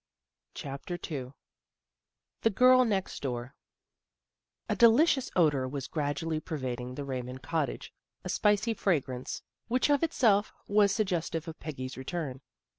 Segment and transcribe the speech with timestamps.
[0.55, 1.33] CHAPTER II
[2.41, 3.53] THE GIRL NEXT DOOR
[4.67, 7.93] A DELICIOUS odor was gradually pervading the Raymond cottage,
[8.23, 12.41] a spicy fragrance which of itself was suggestive of Peggy's return.